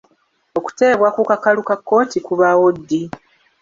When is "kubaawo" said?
2.25-2.67